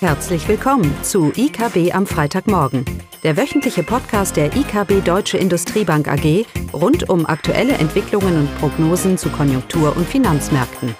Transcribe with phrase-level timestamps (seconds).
[0.00, 2.84] Herzlich willkommen zu IKB am Freitagmorgen,
[3.22, 9.30] der wöchentliche Podcast der IKB Deutsche Industriebank AG rund um aktuelle Entwicklungen und Prognosen zu
[9.30, 10.94] Konjunktur- und Finanzmärkten.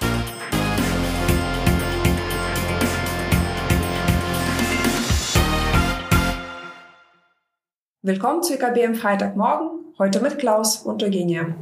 [8.01, 11.55] Willkommen zu IKB am Freitagmorgen, heute mit Klaus und Eugenia.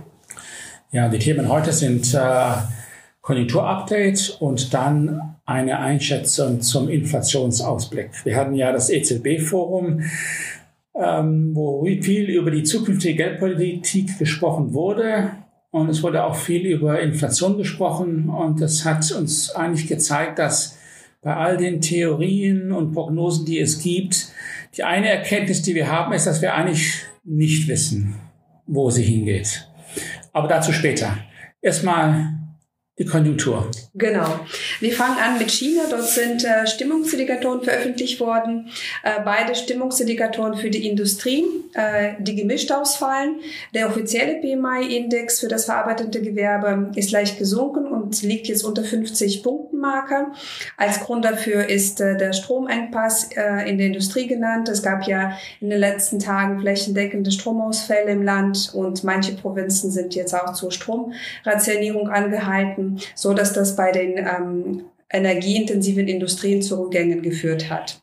[0.91, 2.52] Ja, die Themen heute sind äh,
[3.25, 8.11] Konjunkturupdate und dann eine Einschätzung zum Inflationsausblick.
[8.23, 10.02] Wir hatten ja das EZB-Forum,
[10.93, 15.31] ähm, wo viel über die zukünftige Geldpolitik gesprochen wurde.
[15.71, 18.30] Und es wurde auch viel über Inflation gesprochen.
[18.30, 20.77] Und das hat uns eigentlich gezeigt, dass
[21.23, 24.27] bei all den Theorien und Prognosen, die es gibt,
[24.77, 28.13] die eine Erkenntnis, die wir haben, ist, dass wir eigentlich nicht wissen,
[28.67, 29.67] wo sie hingeht.
[30.31, 31.17] Aber dazu später.
[31.59, 32.45] Erstmal
[32.98, 33.70] die Konjunktur.
[33.94, 34.40] Genau.
[34.80, 35.84] Wir fangen an mit China.
[35.90, 38.69] Dort sind äh, Stimmungsindikatoren veröffentlicht worden.
[39.03, 43.42] Äh, beide Stimmungsindikatoren für die Industrie, äh, die gemischt ausfallen.
[43.73, 49.44] Der offizielle PMI-Index für das verarbeitende Gewerbe ist leicht gesunken und liegt jetzt unter 50
[49.44, 50.28] Punkten Marke.
[50.78, 54.69] Als Grund dafür ist äh, der Stromengpass äh, in der Industrie genannt.
[54.69, 60.16] Es gab ja in den letzten Tagen flächendeckende Stromausfälle im Land und manche Provinzen sind
[60.16, 62.84] jetzt auch zur Stromrationierung angehalten
[63.16, 68.02] so dass das bei den ähm, energieintensiven Industrien zu Rückgängen geführt hat.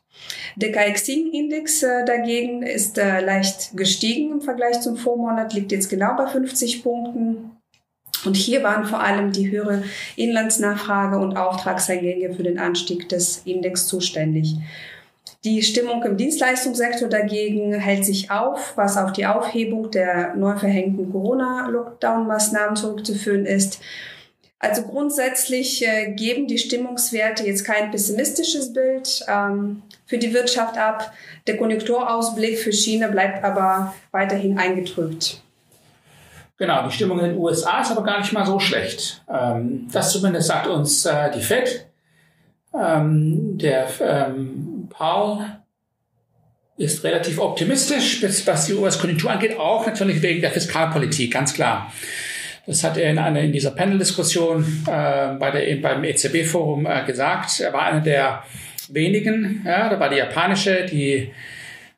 [0.55, 6.15] Der KXIN-Index äh, dagegen ist äh, leicht gestiegen im Vergleich zum Vormonat, liegt jetzt genau
[6.15, 7.51] bei 50 Punkten.
[8.25, 9.83] Und hier waren vor allem die höhere
[10.15, 14.55] Inlandsnachfrage und Auftragseingänge für den Anstieg des Index zuständig.
[15.43, 21.11] Die Stimmung im Dienstleistungssektor dagegen hält sich auf, was auf die Aufhebung der neu verhängten
[21.11, 23.81] Corona-Lockdown-Maßnahmen zurückzuführen ist.
[24.63, 31.11] Also grundsätzlich äh, geben die Stimmungswerte jetzt kein pessimistisches Bild ähm, für die Wirtschaft ab.
[31.47, 35.41] Der Konjunkturausblick für China bleibt aber weiterhin eingetrübt.
[36.57, 39.21] Genau, die Stimmung in den USA ist aber gar nicht mal so schlecht.
[39.29, 41.89] Ähm, das zumindest sagt uns äh, die Fed.
[42.73, 43.87] Ähm, der
[44.89, 45.45] Paul
[46.77, 51.91] ist relativ optimistisch, was die US-Konjunktur angeht, auch natürlich wegen der Fiskalpolitik, ganz klar.
[52.65, 57.59] Das hat er in, einer, in dieser Panel-Diskussion äh, bei der, beim EZB-Forum äh, gesagt.
[57.59, 58.43] Er war einer der
[58.89, 59.63] wenigen.
[59.65, 61.31] Ja, da war die japanische, die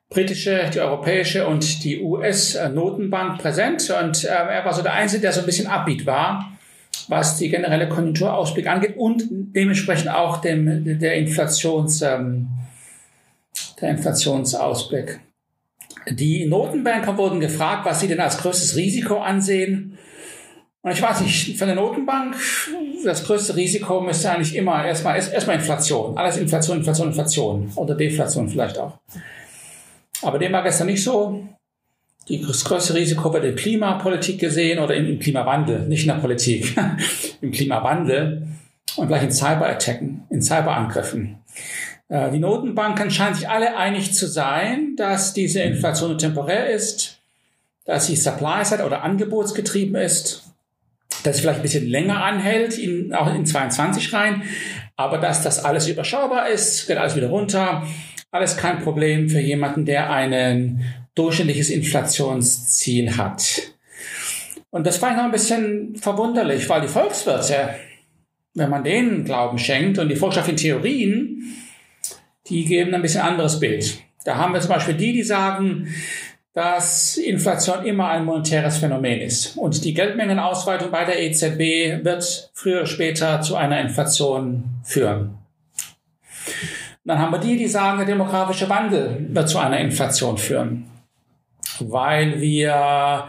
[0.09, 3.89] britische, die europäische und die US-Notenbank präsent.
[3.91, 6.57] Und äh, er war so der Einzige, der so ein bisschen abbiet war,
[7.07, 12.47] was die generelle Konjunkturausblick angeht und dementsprechend auch dem, der, Inflations, ähm,
[13.81, 15.19] der Inflationsausblick.
[16.09, 19.97] Die Notenbanker wurden gefragt, was sie denn als größtes Risiko ansehen.
[20.85, 22.35] Und ich weiß nicht, für eine Notenbank,
[23.03, 26.15] das größte Risiko müsste eigentlich immer erstmal, erstmal Inflation.
[26.15, 27.71] Alles Inflation, Inflation, Inflation.
[27.75, 28.99] Oder Deflation vielleicht auch.
[30.21, 31.43] Aber dem war gestern nicht so.
[32.29, 36.75] Das größte Risiko wird in Klimapolitik gesehen oder im, Klimawandel, nicht in der Politik,
[37.41, 38.47] im Klimawandel
[38.95, 41.39] und gleich in Cyberattacken, in Cyberangriffen.
[42.09, 47.17] Äh, die Notenbanken scheinen sich alle einig zu sein, dass diese Inflation temporär ist,
[47.85, 50.45] dass sie Supply-Side oder angebotsgetrieben ist
[51.25, 54.43] dass es vielleicht ein bisschen länger anhält, in, auch in 22 rein,
[54.95, 57.85] aber dass das alles überschaubar ist, geht alles wieder runter,
[58.31, 60.83] alles kein Problem für jemanden, der ein
[61.15, 63.61] durchschnittliches Inflationsziel hat.
[64.69, 67.75] Und das war ich noch ein bisschen verwunderlich, weil die Volkswirte,
[68.53, 70.15] wenn man denen Glauben schenkt und die
[70.49, 71.55] in Theorien,
[72.47, 73.99] die geben ein bisschen anderes Bild.
[74.25, 75.87] Da haben wir zum Beispiel die, die sagen,
[76.55, 79.57] dass Inflation immer ein monetäres Phänomen ist.
[79.57, 85.37] Und die Geldmengenausweitung bei der EZB wird früher oder später zu einer Inflation führen.
[87.03, 90.89] Dann haben wir die, die sagen, der demografische Wandel wird zu einer Inflation führen.
[91.79, 93.27] Weil wir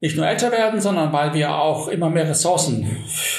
[0.00, 2.88] nicht nur älter werden, sondern weil wir auch immer mehr Ressourcen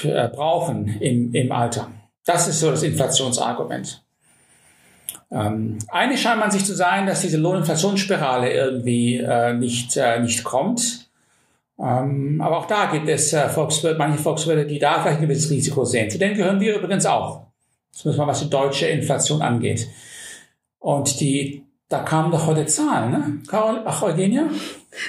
[0.03, 1.89] äh, brauchen im, im Alter.
[2.25, 4.02] Das ist so das Inflationsargument.
[5.31, 10.43] Ähm, eigentlich scheint man sich zu sein, dass diese Lohninflationsspirale irgendwie äh, nicht, äh, nicht
[10.43, 11.09] kommt.
[11.79, 15.49] Ähm, aber auch da gibt es äh, Volkswirte, manche Volkswirte, die da vielleicht ein gewisses
[15.49, 16.09] Risiko sehen.
[16.09, 17.47] Zu denen gehören wir übrigens auch.
[17.91, 19.87] Zumindest mal was die deutsche Inflation angeht.
[20.79, 23.37] Und die da kamen doch heute Zahlen, ne?
[23.47, 24.45] Carol, ach, Eugenia?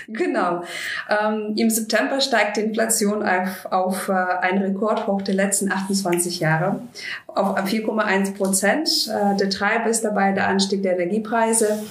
[0.08, 0.62] Genau.
[1.08, 6.80] Ähm, Im September steigt die Inflation auf, auf äh, einen Rekordhoch der letzten 28 Jahre
[7.26, 8.88] auf 4,1 Prozent.
[9.08, 11.82] Äh, der Treiber ist dabei der Anstieg der Energiepreise.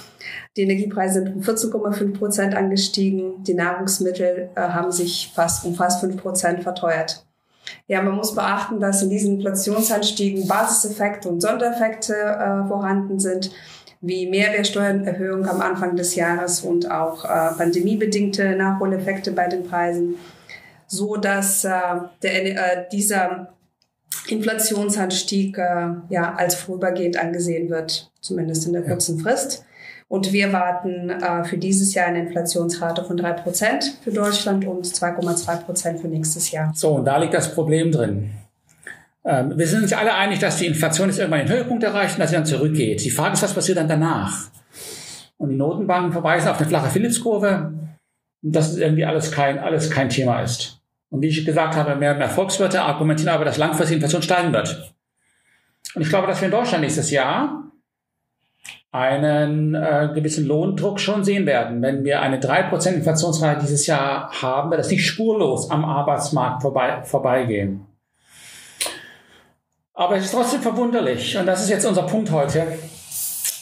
[0.56, 3.42] Die Energiepreise sind um 14,5 Prozent angestiegen.
[3.42, 7.24] Die Nahrungsmittel äh, haben sich fast um fast 5 Prozent verteuert.
[7.86, 13.50] Ja, man muss beachten, dass in diesen Inflationsanstiegen Basiseffekte und Sondereffekte äh, vorhanden sind,
[14.06, 20.16] wie Mehrwertsteuererhöhung am Anfang des Jahres und auch äh, pandemiebedingte Nachholeffekte bei den Preisen,
[20.86, 21.70] so dass äh,
[22.22, 23.54] der, äh, dieser
[24.28, 29.64] Inflationsanstieg äh, ja als vorübergehend angesehen wird, zumindest in der kurzen Frist.
[30.08, 35.98] Und wir warten äh, für dieses Jahr eine Inflationsrate von 3% für Deutschland und 2,2%
[35.98, 36.72] für nächstes Jahr.
[36.74, 38.30] So, und da liegt das Problem drin.
[39.24, 42.20] Ähm, wir sind uns alle einig, dass die Inflation jetzt irgendwann den Höhepunkt erreicht und
[42.20, 43.04] dass sie dann zurückgeht.
[43.04, 44.48] Die Frage ist, was passiert dann danach?
[45.38, 47.72] Und die Notenbanken verweisen auf eine flache Phillipskurve,
[48.42, 50.80] dass es irgendwie alles kein, alles kein Thema ist.
[51.10, 54.52] Und wie ich gesagt habe, mehr, mehr Volkswirte argumentieren aber, dass langfristig die Inflation steigen
[54.52, 54.94] wird.
[55.94, 57.70] Und ich glaube, dass wir in Deutschland nächstes Jahr
[58.90, 61.82] einen äh, gewissen Lohndruck schon sehen werden.
[61.82, 67.02] Wenn wir eine 3% Inflationsrate dieses Jahr haben, wird das nicht spurlos am Arbeitsmarkt vorbei,
[67.02, 67.86] vorbeigehen.
[69.94, 72.66] Aber es ist trotzdem verwunderlich, und das ist jetzt unser Punkt heute,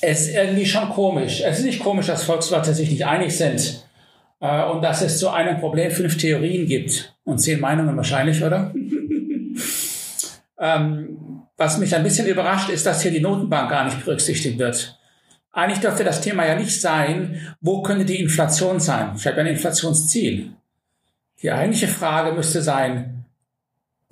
[0.01, 1.43] es ist irgendwie schon komisch.
[1.43, 3.85] Es ist nicht komisch, dass Volkswirte sich nicht einig sind
[4.41, 8.75] äh, und dass es zu einem Problem fünf Theorien gibt und zehn Meinungen wahrscheinlich, oder?
[10.59, 11.19] ähm,
[11.57, 14.99] was mich ein bisschen überrascht, ist, dass hier die Notenbank gar nicht berücksichtigt wird.
[15.53, 19.13] Eigentlich dürfte das Thema ja nicht sein, wo könnte die Inflation sein?
[19.17, 20.53] Ich habe ein Inflationsziel.
[21.43, 23.22] Die eigentliche Frage müsste sein,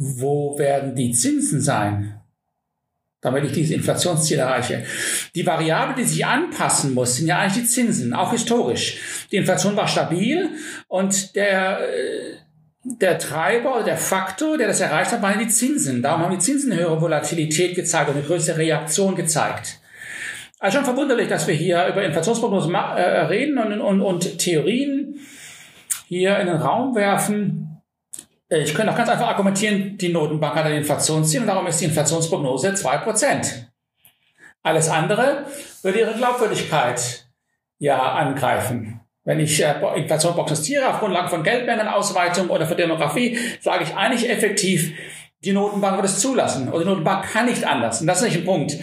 [0.02, 2.16] wo werden die Zinsen sein?
[3.22, 4.82] damit ich dieses Inflationsziel erreiche.
[5.34, 9.26] Die Variable, die sich anpassen muss, sind ja eigentlich die Zinsen, auch historisch.
[9.30, 10.48] Die Inflation war stabil
[10.88, 12.36] und der, äh,
[12.82, 16.00] der Treiber oder der Faktor, der das erreicht hat, waren die Zinsen.
[16.00, 19.80] Darum haben die Zinsen höhere Volatilität gezeigt und eine größere Reaktion gezeigt.
[20.58, 25.18] Also schon verwunderlich, dass wir hier über Inflationsprognosen äh, reden und, und, und Theorien
[26.08, 27.59] hier in den Raum werfen,
[28.50, 31.84] ich könnte auch ganz einfach argumentieren, die Notenbank hat ein Inflationsziel und darum ist die
[31.84, 33.66] Inflationsprognose 2%.
[34.62, 35.46] Alles andere
[35.82, 37.26] würde ihre Glaubwürdigkeit
[37.78, 39.00] ja angreifen.
[39.24, 44.28] Wenn ich äh, Inflation prognostiziere auf Grundlage von Geldmengenausweitung oder von Demografie, sage ich eigentlich
[44.28, 44.92] effektiv,
[45.44, 48.00] die Notenbank wird es zulassen oder die Notenbank kann nicht anders.
[48.00, 48.76] Und das ist nicht ein Punkt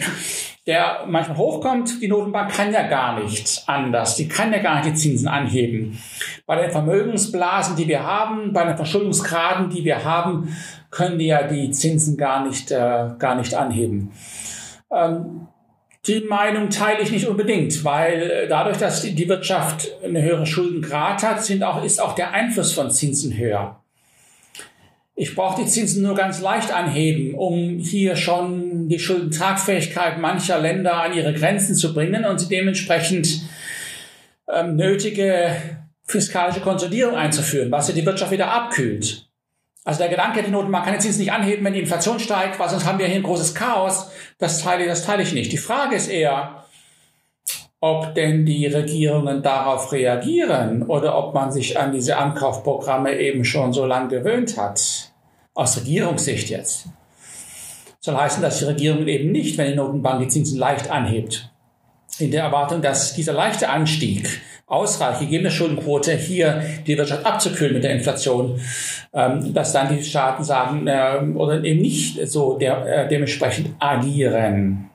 [0.68, 2.02] der manchmal hochkommt.
[2.02, 4.16] Die Notenbank kann ja gar nicht anders.
[4.16, 5.98] Die kann ja gar nicht die Zinsen anheben.
[6.44, 10.54] Bei den Vermögensblasen, die wir haben, bei den Verschuldungsgraden, die wir haben,
[10.90, 14.12] können die ja die Zinsen gar nicht, äh, gar nicht anheben.
[14.92, 15.48] Ähm,
[16.06, 21.44] die Meinung teile ich nicht unbedingt, weil dadurch, dass die Wirtschaft eine höhere Schuldengrad hat,
[21.44, 23.80] sind auch, ist auch der Einfluss von Zinsen höher.
[25.20, 31.02] Ich brauche die Zinsen nur ganz leicht anheben, um hier schon die Schuldentragfähigkeit mancher Länder
[31.02, 33.42] an ihre Grenzen zu bringen und sie dementsprechend
[34.48, 35.56] ähm, nötige
[36.04, 39.28] fiskalische Konsolidierung einzuführen, was ja die Wirtschaft wieder abkühlt.
[39.84, 42.68] Also der Gedanke, die Notenbank kann die Zinsen nicht anheben, wenn die Inflation steigt, weil
[42.68, 45.50] sonst haben wir hier ein großes Chaos, das teile, das teile ich nicht.
[45.50, 46.62] Die Frage ist eher,
[47.80, 53.72] ob denn die Regierungen darauf reagieren oder ob man sich an diese Ankaufprogramme eben schon
[53.72, 54.97] so lange gewöhnt hat
[55.58, 56.86] aus Regierungssicht jetzt,
[57.98, 61.50] soll heißen, dass die Regierung eben nicht, wenn die Notenbank die Zinsen leicht anhebt,
[62.20, 67.82] in der Erwartung, dass dieser leichte Anstieg ausreicht, gegebene Schuldenquote hier die Wirtschaft abzukühlen mit
[67.82, 68.60] der Inflation,
[69.12, 74.90] ähm, dass dann die Staaten sagen äh, oder eben nicht so äh, dementsprechend agieren.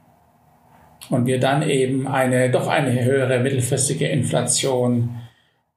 [1.09, 5.17] Und wir dann eben eine doch eine höhere mittelfristige Inflation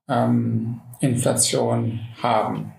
[0.09, 2.76] ähm, Inflation haben.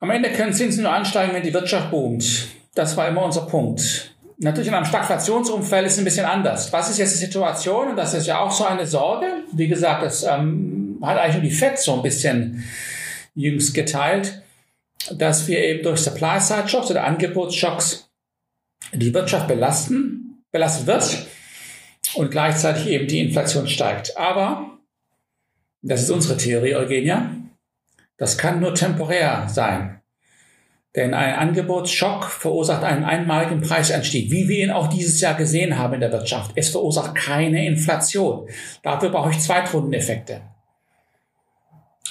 [0.00, 2.48] Am Ende können Zinsen nur ansteigen, wenn die Wirtschaft boomt.
[2.74, 4.14] Das war immer unser Punkt.
[4.38, 6.72] Natürlich in einem Stagflationsumfeld ist es ein bisschen anders.
[6.72, 7.88] Was ist jetzt die Situation?
[7.88, 9.26] Und das ist ja auch so eine Sorge.
[9.52, 12.64] Wie gesagt, das ähm, hat eigentlich nur die FED so ein bisschen
[13.34, 14.42] jüngst geteilt,
[15.12, 18.08] dass wir eben durch Supply-Side-Shocks oder Angebotsschocks
[18.94, 21.26] die Wirtschaft belasten, belastet wird
[22.14, 24.16] und gleichzeitig eben die Inflation steigt.
[24.16, 24.78] Aber,
[25.82, 27.30] das ist unsere Theorie, Eugenia,
[28.20, 30.02] das kann nur temporär sein.
[30.94, 35.94] Denn ein Angebotsschock verursacht einen einmaligen Preisanstieg, wie wir ihn auch dieses Jahr gesehen haben
[35.94, 36.50] in der Wirtschaft.
[36.54, 38.46] Es verursacht keine Inflation.
[38.82, 40.42] Dafür brauche ich Zweitrundeneffekte.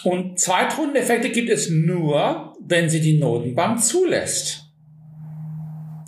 [0.03, 4.65] Und Zweitrundeneffekte gibt es nur, wenn sie die Notenbank zulässt.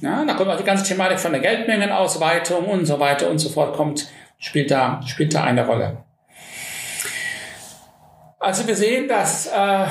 [0.02, 3.50] Ja, da kommt auch die ganze Thematik von der Geldmengenausweitung und so weiter und so
[3.50, 4.08] fort kommt,
[4.40, 6.06] spielt da, spielt da eine Rolle.
[8.42, 9.86] Also wir sehen, dass äh,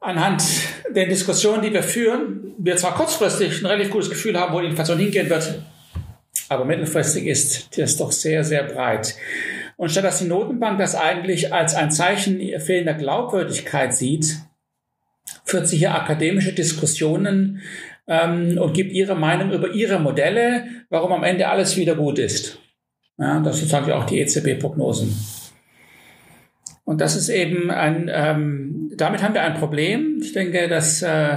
[0.00, 0.42] anhand
[0.88, 4.68] der Diskussionen, die wir führen, wir zwar kurzfristig ein relativ gutes Gefühl haben, wo die
[4.68, 5.62] Inflation hingehen wird,
[6.48, 9.16] aber mittelfristig ist das doch sehr, sehr breit.
[9.76, 14.36] Und statt dass die Notenbank das eigentlich als ein Zeichen fehlender Glaubwürdigkeit sieht,
[15.44, 17.60] führt sie hier akademische Diskussionen
[18.08, 22.58] ähm, und gibt ihre Meinung über ihre Modelle, warum am Ende alles wieder gut ist.
[23.18, 25.39] Ja, das sind ja auch die EZB-Prognosen.
[26.90, 30.18] Und das ist eben ein, ähm, damit haben wir ein Problem.
[30.20, 31.36] Ich denke, dass, äh,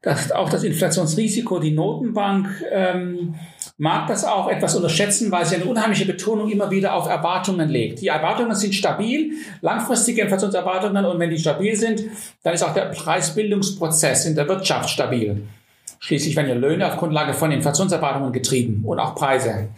[0.00, 3.34] dass auch das Inflationsrisiko, die Notenbank ähm,
[3.76, 8.00] mag das auch etwas unterschätzen, weil sie eine unheimliche Betonung immer wieder auf Erwartungen legt.
[8.00, 12.04] Die Erwartungen sind stabil, langfristige Inflationserwartungen und wenn die stabil sind,
[12.42, 15.42] dann ist auch der Preisbildungsprozess in der Wirtschaft stabil.
[15.98, 19.68] Schließlich werden ja Löhne auf Grundlage von Inflationserwartungen getrieben und auch Preise.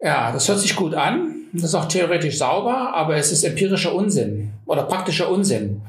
[0.00, 1.39] Ja, das hört sich gut an.
[1.52, 5.82] Das ist auch theoretisch sauber, aber es ist empirischer Unsinn oder praktischer Unsinn.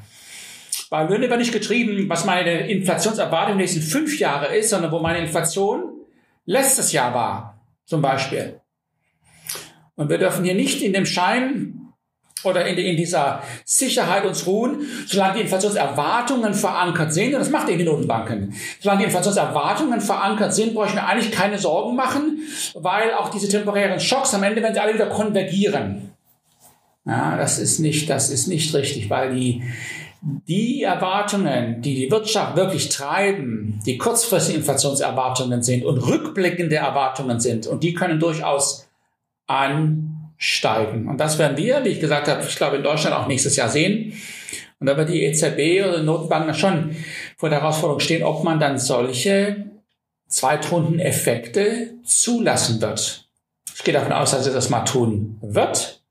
[0.90, 4.92] Weil Löhne werden nicht getrieben, was meine Inflationserwartung in den nächsten fünf Jahre ist, sondern
[4.92, 5.84] wo meine Inflation
[6.46, 8.60] letztes Jahr war, zum Beispiel.
[9.96, 11.81] Und wir dürfen hier nicht in dem Schein
[12.44, 17.70] oder in, in dieser Sicherheit uns ruhen, solange die Inflationserwartungen verankert sind, und das macht
[17.70, 22.40] eben die Notenbanken, solange die Inflationserwartungen verankert sind, brauche ich mir eigentlich keine Sorgen machen,
[22.76, 26.12] weil auch diese temporären Schocks am Ende werden sie alle wieder konvergieren.
[27.06, 29.64] Ja, das ist nicht, das ist nicht richtig, weil die,
[30.22, 37.66] die Erwartungen, die die Wirtschaft wirklich treiben, die kurzfristige Inflationserwartungen sind und rückblickende Erwartungen sind,
[37.66, 38.88] und die können durchaus
[40.42, 41.08] ansteigen.
[41.08, 43.70] Und das werden wir, wie ich gesagt habe, ich glaube in Deutschland auch nächstes Jahr
[43.70, 44.14] sehen.
[44.80, 46.96] Und da wird die EZB oder die Notenbank schon
[47.38, 49.66] vor der Herausforderung stehen, ob man dann solche
[50.28, 53.30] Zweitrundeneffekte zulassen wird.
[53.76, 56.02] Ich gehe davon aus, dass sie das mal tun wird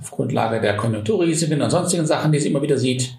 [0.00, 3.16] auf Grundlage der Konjunkturrisiken und sonstigen Sachen, die sie immer wieder sieht.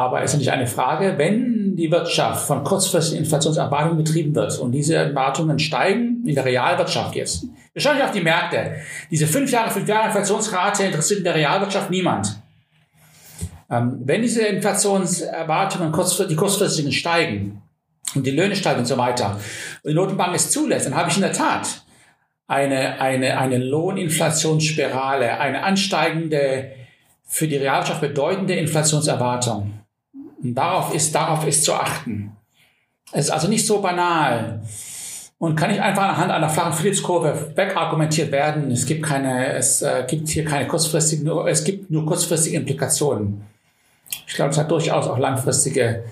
[0.00, 4.72] Aber es ist nicht eine Frage, wenn die Wirtschaft von kurzfristigen Inflationserwartungen getrieben wird und
[4.72, 7.44] diese Erwartungen steigen in der Realwirtschaft jetzt.
[7.74, 8.76] Wir schauen nicht auf die Märkte.
[9.10, 12.40] Diese fünf Jahre, fünf Jahre Inflationsrate interessiert in der Realwirtschaft niemand.
[13.70, 15.92] Ähm, wenn diese Inflationserwartungen,
[16.30, 17.60] die kurzfristigen steigen
[18.14, 19.38] und die Löhne steigen und so weiter
[19.82, 21.82] und die Notenbank es zulässt, dann habe ich in der Tat
[22.46, 26.72] eine, eine, eine Lohninflationsspirale, eine ansteigende,
[27.26, 29.79] für die Realwirtschaft bedeutende Inflationserwartung.
[30.42, 32.36] Und darauf ist, darauf ist zu achten.
[33.12, 34.62] Es ist also nicht so banal
[35.38, 38.70] und kann nicht einfach anhand einer flachen Phillips-Kurve wegargumentiert werden.
[38.70, 43.42] Es gibt keine, es äh, gibt hier keine kurzfristigen, es gibt nur kurzfristige Implikationen.
[44.26, 46.04] Ich glaube, es hat durchaus auch langfristige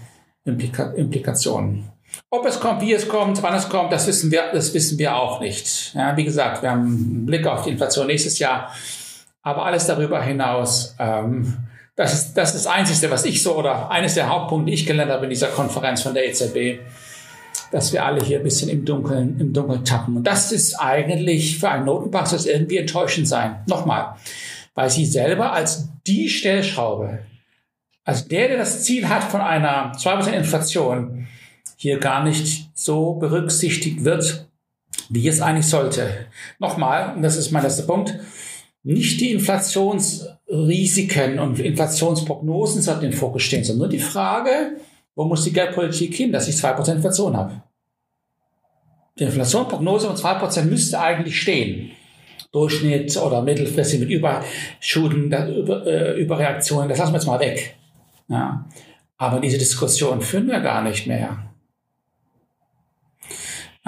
[0.44, 1.90] Implika Implikationen.
[2.30, 5.14] Ob es kommt, wie es kommt, wann es kommt, das wissen wir, das wissen wir
[5.14, 5.94] auch nicht.
[5.94, 8.72] Ja, wie gesagt, wir haben einen Blick auf die Inflation nächstes Jahr,
[9.42, 11.58] aber alles darüber hinaus, ähm,
[11.98, 14.86] das ist, das ist das Einzige, was ich so oder eines der Hauptpunkte, die ich
[14.86, 16.78] gelernt habe in dieser Konferenz von der EZB,
[17.72, 20.16] dass wir alle hier ein bisschen im Dunkeln, im Dunkeln tappen.
[20.16, 23.64] Und das ist eigentlich für einen Notenbank es irgendwie enttäuschend sein.
[23.66, 24.14] Nochmal,
[24.76, 27.18] weil sie selber als die Stellschraube,
[28.04, 31.26] als der, der das Ziel hat von einer 2% Inflation,
[31.74, 34.46] hier gar nicht so berücksichtigt wird,
[35.08, 36.26] wie es eigentlich sollte.
[36.60, 38.14] Nochmal, und das ist mein letzter Punkt,
[38.82, 44.78] nicht die Inflationsrisiken und Inflationsprognosen sollten den Fokus stehen, sondern nur die Frage,
[45.14, 47.62] wo muss die Geldpolitik hin, dass ich 2% Inflation habe.
[49.18, 51.90] Die Inflationsprognose von 2% müsste eigentlich stehen.
[52.52, 57.74] Durchschnitt oder mittelfristig mit Überschuden, Über, äh, Überreaktionen, das lassen wir jetzt mal weg.
[58.28, 58.64] Ja.
[59.18, 61.38] Aber diese Diskussion führen wir gar nicht mehr.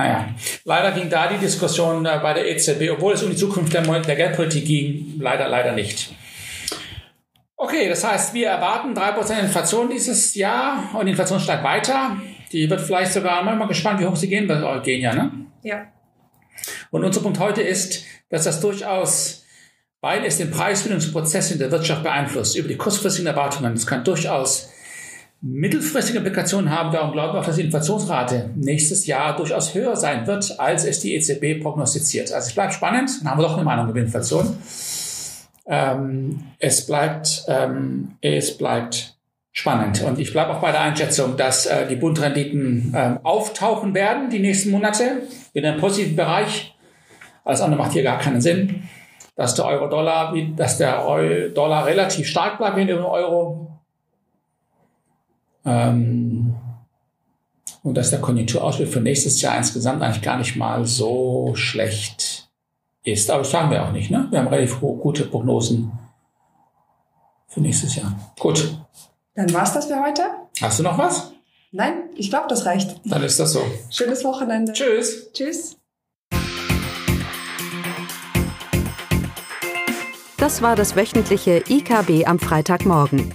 [0.01, 3.75] Naja, leider ging da die Diskussion äh, bei der EZB, obwohl es um die Zukunft
[3.75, 6.15] der, der Geldpolitik ging, leider, leider nicht.
[7.55, 12.17] Okay, das heißt, wir erwarten 3% Inflation dieses Jahr und die Inflation steigt weiter.
[12.51, 15.33] Die wird vielleicht sogar, mal gespannt, wie hoch sie gehen wird, gehen ja, ne?
[15.63, 15.89] Ja.
[16.91, 19.45] Und unser Punkt heute ist, dass das durchaus,
[20.01, 24.71] weil es den Preisbildungsprozess in der Wirtschaft beeinflusst, über die kurzfristigen Erwartungen, das kann durchaus
[25.43, 26.93] mittelfristige Implikationen haben.
[26.93, 31.01] Darum glauben wir auch, dass die Inflationsrate nächstes Jahr durchaus höher sein wird, als es
[31.01, 32.33] die EZB prognostiziert.
[32.33, 33.11] Also es bleibt spannend.
[33.21, 34.59] Dann haben wir doch eine Meinung über Inflation.
[35.67, 39.17] Ähm, es bleibt, ähm, es bleibt
[39.53, 40.03] spannend.
[40.03, 44.39] Und ich bleibe auch bei der Einschätzung, dass äh, die Bundrenditen äh, auftauchen werden die
[44.41, 45.23] nächsten Monate
[45.55, 46.75] in einem positiven Bereich.
[47.45, 48.85] Alles andere macht hier gar keinen Sinn.
[49.37, 53.80] Dass der Euro-Dollar, dass der Euro-Dollar relativ stark bleibt in dem Euro,
[55.65, 56.55] ähm,
[57.83, 62.51] und dass der Konjunkturausblick für nächstes Jahr insgesamt eigentlich gar nicht mal so schlecht
[63.05, 63.31] ist.
[63.31, 64.11] Aber das sagen wir auch nicht.
[64.11, 64.29] Ne?
[64.31, 65.93] Wir haben relativ gute Prognosen
[67.49, 68.15] für nächstes Jahr.
[68.39, 68.79] Gut.
[69.35, 70.23] Dann war's das für heute.
[70.61, 71.33] Hast du noch was?
[71.73, 73.01] Nein, ich glaube, das reicht.
[73.05, 73.63] Dann ist das so.
[73.91, 74.73] Schönes Wochenende.
[74.73, 75.33] Tschüss.
[75.33, 75.77] Tschüss.
[80.37, 83.35] Das war das wöchentliche IKB am Freitagmorgen.